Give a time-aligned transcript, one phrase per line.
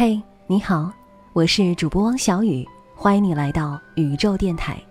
[0.00, 0.90] 嘿，你好，
[1.34, 4.82] 我是主播汪小雨，欢迎你来到宇宙电台。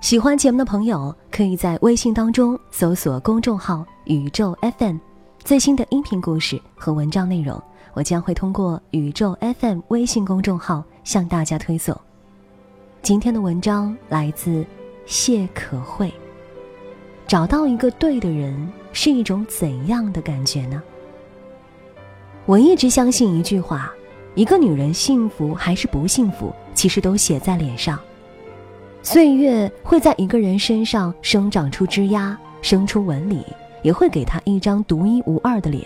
[0.00, 4.96] 喜欢节目的朋友，可以在微信当中搜索公众号“宇宙 FM”，
[5.38, 11.96] 最新的音频故事和文章内容，我将会通过宇宙 FM 微信公众号向大家推送。
[13.02, 14.66] 今天的文章来自
[15.06, 16.12] 谢可慧。
[17.28, 20.82] 找到一个对的人是一种怎样的感觉呢？
[22.46, 23.92] 我一直相信一句话：
[24.34, 27.98] 一个女人幸福还是不幸福，其实都写在脸上。
[29.02, 33.44] 岁月会在一个人身上生长出枝桠，生出纹理，
[33.82, 35.84] 也会给他一张独一无二的脸。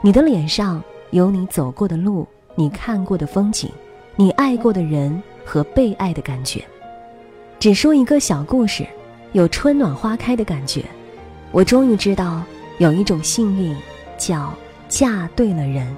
[0.00, 3.70] 你的脸上有你走过的路，你看过的风景，
[4.16, 6.64] 你爱过的人和被爱的感觉。
[7.58, 8.86] 只说一个小故事。
[9.32, 10.84] 有春暖花开的感觉，
[11.52, 12.42] 我终于知道
[12.76, 13.74] 有一种幸运，
[14.18, 14.52] 叫
[14.90, 15.96] 嫁对了人。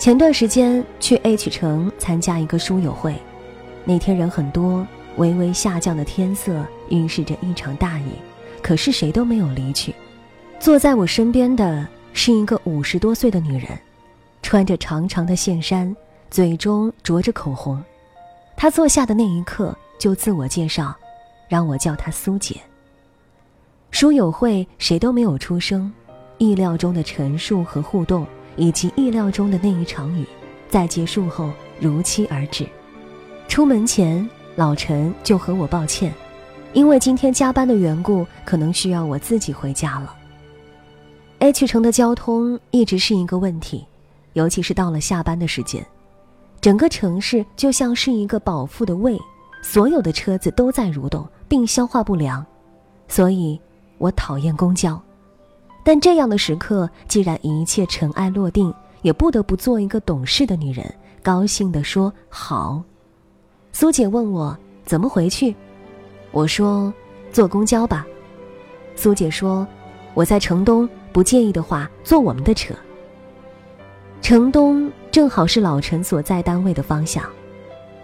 [0.00, 3.14] 前段时间去 H 城参加一个书友会，
[3.84, 4.86] 那天人很多，
[5.18, 8.06] 微微下降的天色预示着一场大雨，
[8.62, 9.94] 可是谁都没有离去。
[10.58, 13.78] 坐在我身边的是一个五十多岁的女人，
[14.40, 15.94] 穿着长长的线衫，
[16.30, 17.78] 嘴中着着口红。
[18.56, 20.96] 她坐下的那一刻就自我介绍。
[21.46, 22.56] 让我叫她苏姐。
[23.90, 25.92] 书友会谁都没有出声，
[26.38, 28.24] 意料中的陈述和互动，
[28.56, 30.26] 以及意料中的那一场雨，
[30.68, 32.66] 在结束后如期而至。
[33.48, 36.12] 出门前，老陈就和我抱歉，
[36.72, 40.14] 因为今天加班的缘故，可能需要我自己回家了。
[41.40, 43.86] H 城的交通一直是一个问题，
[44.34, 45.84] 尤其是到了下班的时间，
[46.60, 49.18] 整个城市就像是一个饱腹的胃。
[49.62, 52.44] 所有的车子都在蠕动，并消化不良，
[53.08, 53.60] 所以
[53.98, 54.98] 我讨厌公交。
[55.82, 62.82] 但这样的时刻，既然一切尘埃落定，也不得不做一个懂事的女人，高兴地说好。
[63.72, 65.54] 苏姐问我怎么回去，
[66.32, 66.92] 我说
[67.32, 68.06] 坐公交吧。
[68.94, 69.66] 苏姐说
[70.12, 72.74] 我在城东，不介意的话坐我们的车。
[74.20, 77.24] 城东正好是老陈所在单位的方向。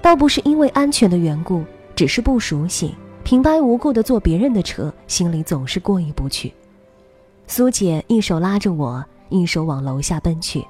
[0.01, 1.65] 倒不是因为安全的缘故，
[1.95, 6.53] 只是不熟悉，平白无故的坐别人的车，心里总是过意不去。
[7.47, 10.67] 苏姐一手拉着我，一手往楼下奔去，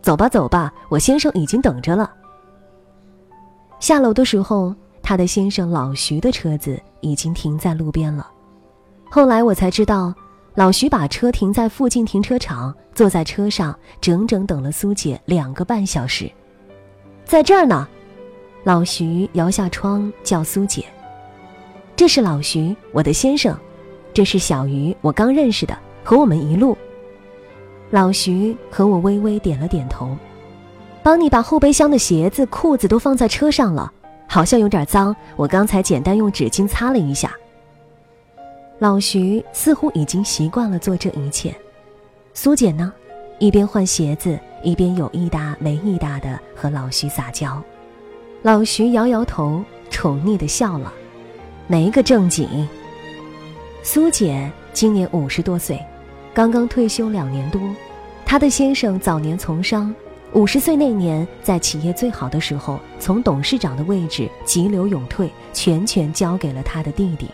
[0.00, 2.10] 走吧走吧，我先生已经等着了。
[3.80, 8.30] 下楼的时候，她的先生老徐的车子已经停在路边了。
[9.10, 10.14] 后来我才知道，
[10.54, 16.30] 老徐把车停在附近停车场，坐在车上整整等了苏姐两个半小时，
[17.24, 17.88] 在这儿呢。
[18.64, 20.84] 老徐摇下窗，叫苏姐
[21.96, 23.56] ：“这是老徐，我的先生；
[24.14, 26.76] 这是小鱼，我刚认识的，和我们一路。”
[27.90, 30.16] 老徐和我微微点了点头，
[31.02, 33.92] 帮你把后备箱的鞋子、裤子都放在车上了，
[34.26, 37.36] 好像有点脏，我刚才简单用纸巾擦了一下。
[38.78, 41.54] 老徐似乎已经习惯了做这一切，
[42.32, 42.92] 苏姐呢，
[43.38, 47.62] 一边换鞋子，一边有一搭没一搭的和老徐撒娇。
[48.40, 50.92] 老徐摇摇头，宠溺的笑了，
[51.66, 52.48] 没个正经。
[53.82, 55.78] 苏姐今年五十多岁，
[56.34, 57.60] 刚刚退休两年多，
[58.24, 59.94] 她的先生早年从商，
[60.32, 67.28] 五十岁那年在企业最好的时候，从董事长的位置急流勇退，全权交给了他的弟弟。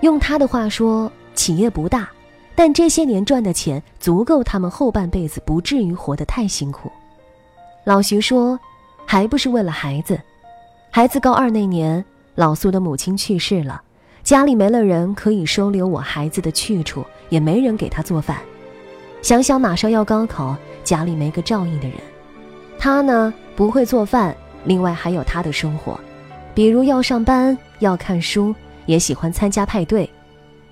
[0.00, 2.08] 用他的话说，企业不大，
[2.54, 6.90] 但这些年赚的钱足够他们后半辈子不至于活得太辛苦。
[7.84, 8.58] 老徐说。
[9.06, 10.20] 还不是为了孩子，
[10.88, 12.04] 孩子高二那年，
[12.36, 13.82] 老苏的母亲去世了，
[14.22, 18.38] 家里没了人可以收留我孩子的去处，也没人给他做饭。
[19.22, 21.96] 想想马上要高考，家里没个照应的人，
[22.78, 25.98] 他呢不会做饭，另外还有他的生活，
[26.54, 28.54] 比如要上班、要看书，
[28.86, 30.08] 也喜欢参加派对。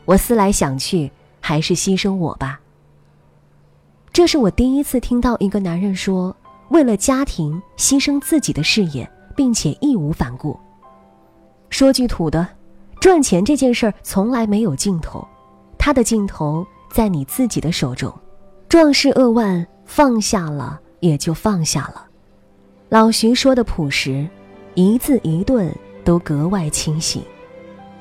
[0.04, 1.10] 我思来想去，
[1.40, 2.60] 还是牺牲我吧。
[4.12, 6.34] 这是我第一次听到一个男人说。
[6.70, 10.54] 为了家庭牺牲自己的事业，并且义无反顾。
[11.70, 12.46] 说句土的，
[13.00, 15.26] 赚钱这件事儿从来没有尽头，
[15.78, 18.12] 它的尽头在你自己的手中。
[18.68, 22.06] 壮士扼腕，放下了也就放下了。
[22.88, 24.28] 老徐说的朴实，
[24.74, 25.74] 一字一顿
[26.04, 27.22] 都格外清晰。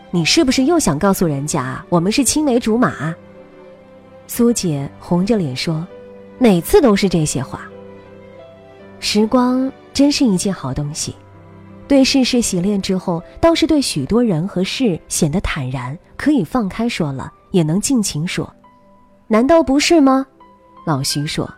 [0.09, 3.13] 你是不是又想告诉人家我们是青梅竹马？
[4.25, 5.85] 苏姐红着脸说
[6.39, 7.69] ：“每次都是这些话。”
[8.99, 11.15] 时光真是一件好东西，
[11.87, 18.53] 对世事洗练之后，倒是对许多人和事显得坦然，可以放开说了，也能尽情说，
[19.27, 20.25] 难道不是吗？
[20.85, 21.49] 老徐说：“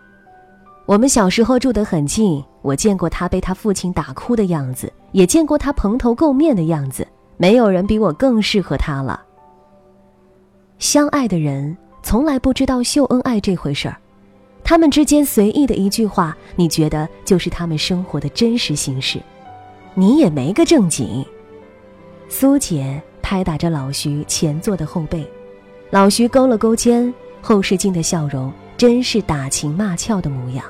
[0.86, 7.08] 我们小时候住得很近，我见过他被他父亲打哭的样子，也见过他蓬头垢面的样子。
[7.38, 9.22] 没有人比我更适合他了。
[10.78, 13.98] 相爱的人从来不知道秀恩爱这回事儿，
[14.64, 19.22] 他们之间随意的一句话，你觉得就是他们生活的真实形式。
[20.00, 21.26] 你也没个正经。
[22.30, 25.30] 苏姐拍打着老徐前座的后背，
[25.90, 30.64] 老徐勾了勾肩，后视镜的笑容真是打情骂俏的模样。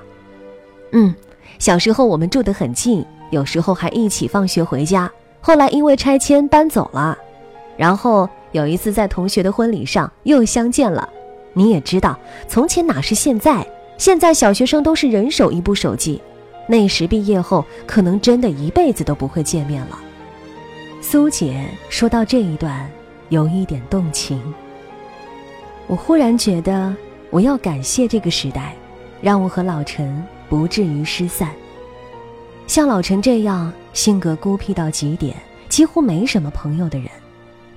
[0.93, 1.13] 嗯，
[1.59, 5.07] 小时候我们住得很近，有时候还一起放学回家。
[5.41, 7.15] 后来因为拆迁搬走了，
[7.77, 11.07] 然后有一次在同学的婚礼上又相见了。
[11.53, 12.17] 你也知道，
[12.47, 13.63] 从前哪是现在？
[13.95, 16.19] 现在小学生都是人手一部手机，
[16.71, 19.99] 那时毕业后可能真的一辈子都不会见面了。
[21.01, 22.87] 苏姐说到这一段，
[23.29, 24.39] 有一点动情。
[25.87, 26.95] 我忽然觉得，
[27.31, 28.75] 我要感谢这个时代，
[29.19, 31.49] 让我和老陈不至于失散。
[32.67, 35.35] 像老陈这样性格孤僻到极点、
[35.69, 37.09] 几乎没什么朋友的人，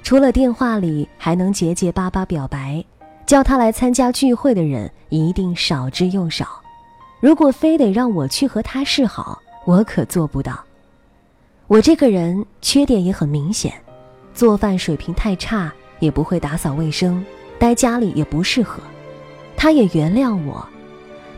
[0.02, 2.84] 除了电话里还能结结巴巴表白，
[3.24, 6.61] 叫他来参加聚会的人一定少之又少。
[7.22, 10.58] 如果非得让我去和他示好，我可做不到。
[11.68, 13.72] 我这个人缺点也很明显，
[14.34, 17.24] 做饭水平太差，也不会打扫卫生，
[17.60, 18.82] 待家里也不适合。
[19.56, 20.68] 他也原谅我。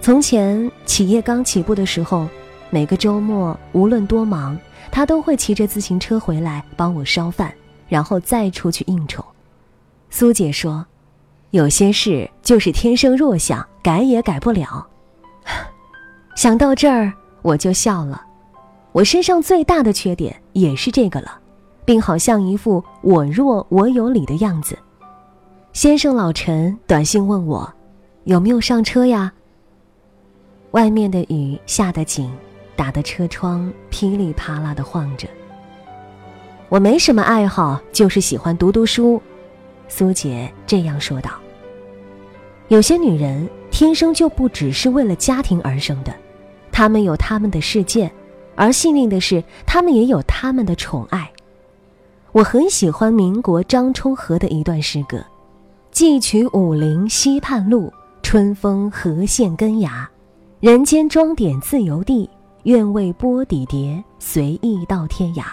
[0.01, 2.27] 从前企业刚起步的时候。
[2.71, 4.59] 每个周末，无论多忙，
[4.91, 7.55] 他都会骑着自行车回来帮我烧饭，
[7.89, 9.25] 然后再出去应酬。
[10.11, 10.85] 苏姐说
[11.53, 14.85] ：“有些事就是天生弱项，改也改不了。”
[16.35, 18.23] 想到这儿，我就笑了。
[18.93, 21.39] 我身上最大的缺点也是这个了，
[21.85, 24.79] 并好像一副我弱我有理的样子。
[25.73, 27.73] 先生老陈短信问我
[28.25, 29.33] ：“有没有上车呀？”
[30.73, 32.31] 外面的雨下得紧。
[32.77, 35.29] 打的车窗噼里啪啦的晃着。
[36.69, 39.23] 我没什么爱好，就是喜欢读读书。
[39.87, 41.31] 苏姐这样说道。
[42.67, 46.13] 有些女人天生就不只是为了家庭而生的，
[46.75, 48.11] 他们有他们的世界，
[48.56, 51.31] 而幸运的是，他们也有他们的宠爱。
[52.32, 55.25] 我很喜欢民国张充和的一段诗歌
[55.93, 57.93] ：“寄取武陵西畔路，
[58.25, 60.11] 春风和县根芽，
[60.59, 62.29] 人间装点自由地。”
[62.65, 65.44] 愿为波底蝶随意到天涯，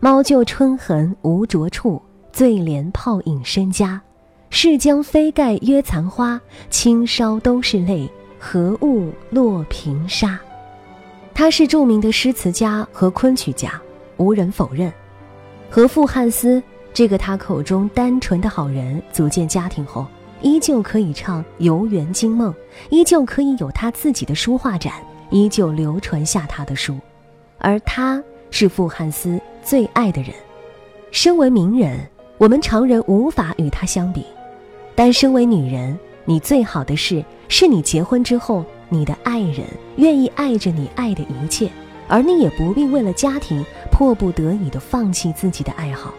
[0.00, 2.02] 猫就春痕无着处，
[2.32, 4.02] 醉怜泡影身家。
[4.50, 6.38] 是将飞盖约残花，
[6.68, 8.10] 轻烧都是泪，
[8.44, 10.36] 何物落平沙？
[11.32, 13.80] 他是著名的诗词家和昆曲家，
[14.16, 14.92] 无人否认。
[15.70, 16.60] 和傅汉思
[16.92, 20.04] 这个他口中单纯的好人组建家庭后，
[20.40, 22.52] 依旧可以唱《游园惊梦》，
[22.90, 24.94] 依旧可以有他自己的书画展。
[25.30, 26.98] 依旧流传下他的书，
[27.58, 30.32] 而他是傅汉思最爱的人。
[31.12, 31.96] 身为名人，
[32.38, 34.26] 我们常人无法与他相比。
[34.96, 39.66] 但身为女人，你最好的事是你结婚之后，你的爱人
[39.96, 41.68] 愿意爱着你爱的一切，
[42.08, 46.12] 而你也不必为了家庭迫不得已的放弃自己的爱好。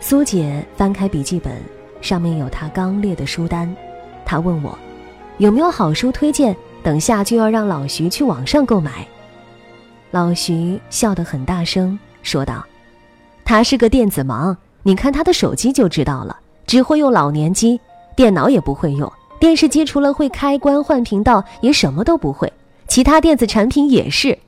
[0.00, 1.60] 苏姐翻开笔记本，
[2.00, 3.74] 上面有她刚列的书单，
[4.24, 4.78] 她问我，
[5.38, 6.56] 有没有好书推荐？
[6.82, 9.06] 等下就要让老徐去网上购买。
[10.10, 12.64] 老徐笑得很大声，说道
[13.44, 17.80] ：“他是个电子盲，你看他的手机就知道了，只会用老年机，
[18.16, 22.52] 电脑也不会用，电视机除了会开关换频道，也什么都不会。
[22.86, 24.38] 其他电子产品也是，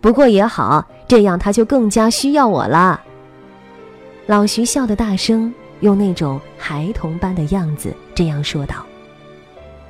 [0.00, 3.00] 不过也好，这样他就更加需要我了。”
[4.26, 8.76] 老徐笑得大声，用那种孩童般的样子这样说道。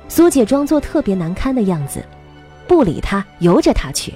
[0.09, 2.03] 苏姐装作特别难堪的样子，
[2.67, 4.13] 不理他，由着他去。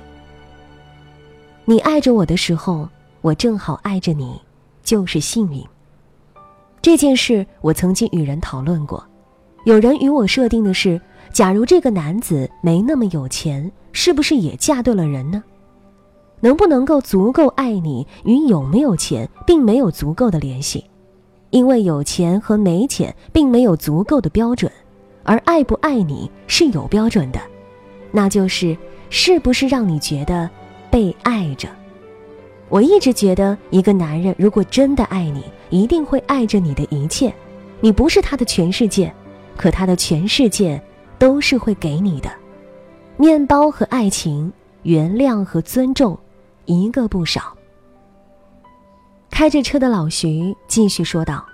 [1.66, 2.88] 你爱着我的时候，
[3.22, 4.40] 我正好爱着你，
[4.84, 5.64] 就是幸运。
[6.88, 9.06] 这件事我曾经与人讨论过，
[9.66, 11.02] 有人与我设定的是：
[11.34, 15.44] 假如这个男子没那么有钱，是不是也嫁对了人呢？
[16.40, 20.86] 能不能够足够爱你，与有没有钱并没有足够的联系，
[21.50, 24.72] 因为有钱和没钱并没有足够的标准。
[25.24, 27.40] 而爱不爱你是有标准的，
[28.14, 28.78] 那就是
[29.10, 30.50] 是不是让你觉得
[30.90, 31.68] 被爱着。
[32.70, 37.34] 我一直觉得，一个男人如果真的爱你，一定会爱着你的一切。
[37.80, 39.14] 你不是他的全世界，
[39.56, 40.82] 可他的全世界
[41.20, 42.30] 都是会给你的。
[43.18, 44.52] 面包和爱情，
[44.84, 46.18] 原谅和尊重，
[46.66, 47.56] 一个不少。
[49.30, 51.46] 开着车的老徐继续说道：“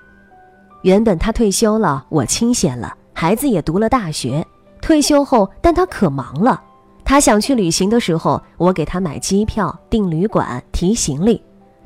[0.83, 4.45] 原本他退休了，我清闲了。”孩子也读了大学，
[4.81, 6.61] 退休后，但他可忙了。
[7.05, 11.41] 他想去旅行的时候，我给他买机票、订旅馆、提行李。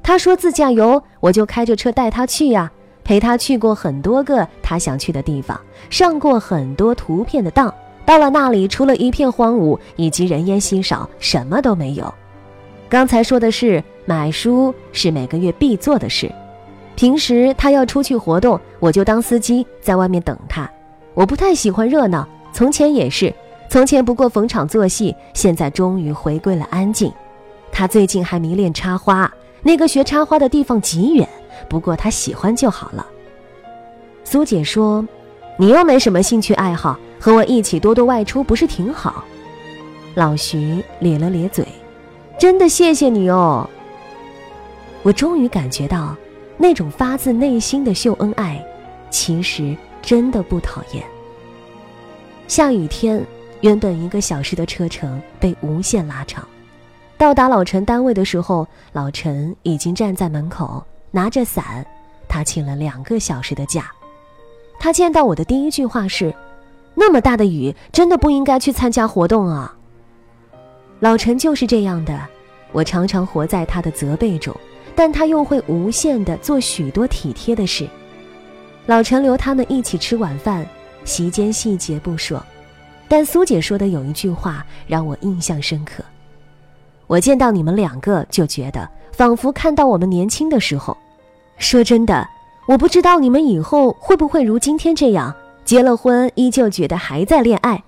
[0.08, 2.72] 他说自驾游，我就开着车带他去呀，
[3.04, 5.60] 陪他去过很多个他想去的地方，
[5.90, 7.72] 上过很多图片的当。
[8.06, 12.12] 到了那里，除了一片荒芜以及人烟稀少，什么都没有。
[12.88, 16.32] 刚才说的是买书是每个月必做的事。
[16.96, 20.72] 平时他要出去活动，我就当司机在外面等他。
[21.16, 23.34] 我不太喜欢热闹，从前也是。
[23.68, 27.12] 从前不过逢场作戏，现在终于回归了安静。
[27.74, 29.30] 他最近还迷恋插花，
[29.68, 31.28] 那个学插花的地方极远，
[31.68, 33.06] 不过他喜欢就好了。
[34.24, 35.06] 苏姐说
[35.60, 39.26] ：“你又没什么兴趣爱好，和我一起多多外出不是挺好？”
[40.16, 41.68] 老徐咧了咧嘴
[42.40, 43.70] ：“真的谢谢你哦。”
[45.04, 46.16] 我终于感觉到，
[46.56, 48.66] 那种发自内心的秀恩爱，
[49.10, 51.04] 其实真的不讨厌。
[52.48, 53.22] 下雨天。
[53.62, 56.48] 原本一个小时的车程被无限拉长，
[57.18, 61.86] 到达老陈单位的时候，老陈已经站在门口拿着伞。
[62.30, 63.92] 他请了两个小时的假。
[64.80, 66.32] 他见到我的第一句话是
[66.94, 69.76] ：“那么大的雨，真的不应该去参加活动啊。”
[71.00, 72.20] 老陈就是这样的，
[72.72, 74.56] 我常常活在他的责备中，
[74.96, 77.88] 但他又会无限的做许多体贴的事。
[78.86, 80.64] 老陈留他们一起吃晚饭，
[81.04, 82.44] 席间细节不说。
[83.08, 86.04] 但苏姐说的有一句话让我印象深刻，
[87.08, 90.96] 我见到你们两个就觉得仿佛看到我们年轻的时候。
[91.58, 92.28] 说真的，
[92.68, 95.34] 我不知道你们以后会不会如今天这样，
[95.66, 97.82] 结了婚依旧觉得还在恋爱。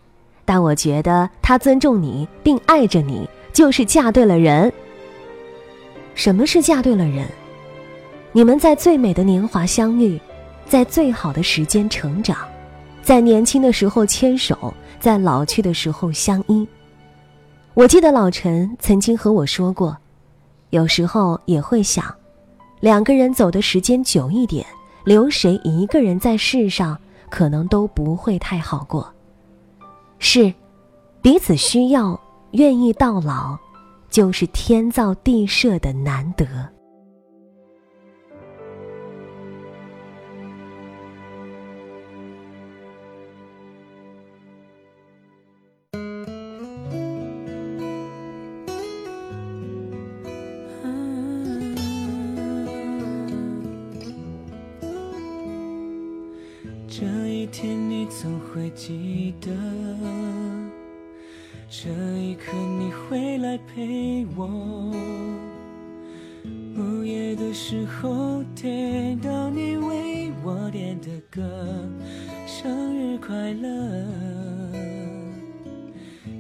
[0.46, 4.72] 但我觉得他尊重你并爱着你，就是嫁对了人。
[6.16, 7.28] 什么是嫁对了人？
[8.32, 10.20] 你们在最美的年华相遇，
[10.66, 12.38] 在最好的时间成长，
[13.04, 14.74] 在年轻的时候牵手。
[15.00, 16.68] 在老去的时候相依。
[17.76, 19.96] 我记得老陈曾经和我说过，
[20.72, 22.14] 有时候也会想，
[22.82, 24.66] 两个人走的时间久一点，
[25.06, 26.98] 留谁一个人在世上，
[27.30, 29.12] 可能都不会太好过。
[30.18, 30.54] 是，
[31.22, 32.20] 彼此需要，
[32.52, 33.58] 愿意到老，
[34.10, 36.46] 就是天造地设的难得。
[58.22, 59.50] 总会记得
[61.70, 64.46] 这一刻，你会来陪我。
[66.76, 71.42] 午夜的时候，听到你为我点的歌，
[72.46, 74.06] 生日快乐。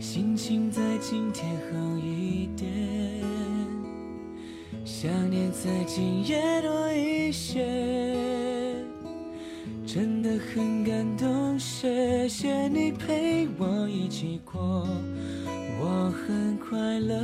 [0.01, 2.69] 心情在今天好一点，
[4.83, 8.28] 想念在今夜多一些。
[9.91, 14.87] 真的很感动，谢谢你陪我一起过，
[15.81, 17.17] 我很快乐。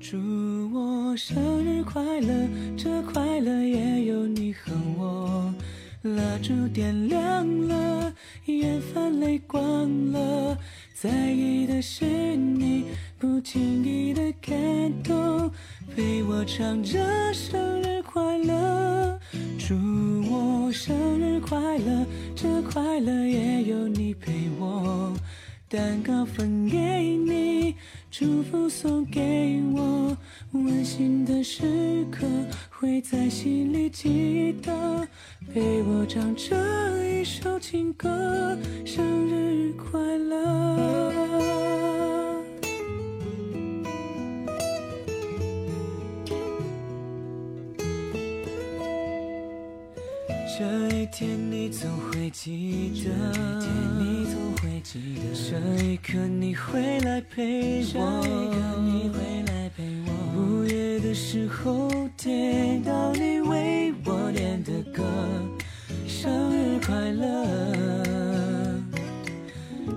[0.00, 0.18] 祝
[0.74, 5.54] 我生日快乐，这快乐也有你和我。
[6.02, 8.12] 蜡烛点亮了，
[8.46, 10.58] 眼泛泪光了，
[10.92, 14.58] 在意的是你，不经意的感
[15.04, 15.48] 动，
[15.94, 16.98] 陪我唱着
[17.32, 17.89] 生日。
[19.70, 19.76] 祝
[20.28, 25.14] 我生日快乐，这快乐也有你陪我。
[25.68, 26.76] 蛋糕分给
[27.16, 27.76] 你，
[28.10, 30.16] 祝福送给我，
[30.50, 32.26] 温馨的时刻
[32.68, 35.06] 会在心里记得。
[35.54, 41.99] 陪我唱这一首情歌，生日快乐。
[50.60, 58.02] 这一天你总会记得，这一天你总会记得，这一刻你会来陪我，
[60.36, 65.02] 午夜的时候听到你为我点的歌，
[66.06, 68.82] 生日快乐，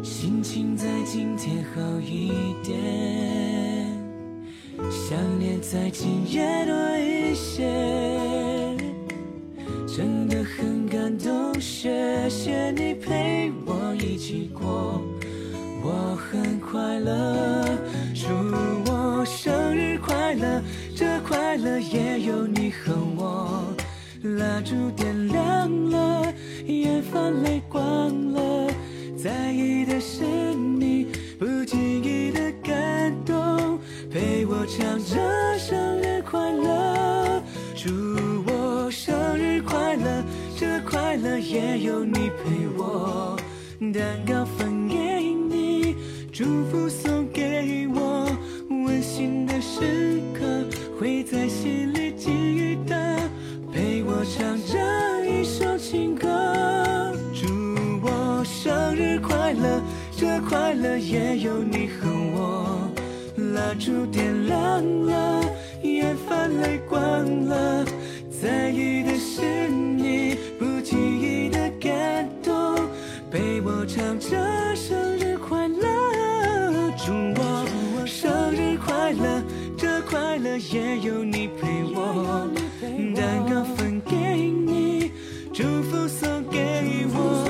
[0.02, 2.32] 心情在今天好一
[2.64, 3.86] 点，
[4.90, 8.23] 想念在今夜多一些。
[9.96, 15.00] 真的很感动，谢谢你陪我一起过，
[15.84, 17.64] 我很快乐。
[18.16, 18.28] 祝
[18.92, 20.60] 我生日快乐，
[20.96, 23.72] 这快乐也有你和我。
[24.24, 26.34] 蜡烛点亮了，
[26.66, 28.74] 眼泛泪光了，
[29.16, 31.06] 在意的是你
[31.38, 33.78] 不经意的感动，
[34.10, 36.02] 陪我唱着生
[41.84, 43.36] 有你陪我，
[43.94, 44.96] 蛋糕分给
[45.50, 45.98] 你，
[46.32, 48.26] 祝福送给我，
[48.70, 50.46] 温馨的时刻
[50.98, 52.96] 会在心里记得，
[53.70, 54.80] 陪我唱着
[55.30, 56.30] 一首情歌。
[57.34, 57.50] 祝
[58.02, 59.82] 我生日快乐，
[60.16, 62.90] 这快乐也有你和我。
[63.54, 65.44] 蜡烛点亮了，
[65.84, 67.00] 眼泛泪光
[67.44, 67.83] 了，
[80.74, 82.50] 也有你陪我，
[83.16, 84.16] 蛋糕分给
[84.50, 85.12] 你，
[85.54, 87.48] 祝福送给我，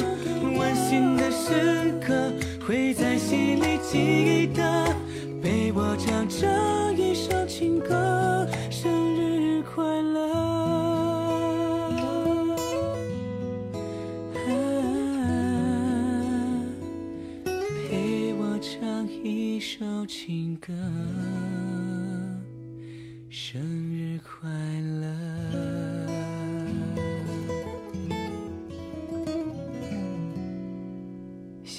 [0.60, 2.34] 温馨的时刻
[2.68, 4.48] 会在心里记忆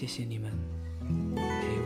[0.07, 0.53] 谢谢你们
[1.35, 1.84] 陪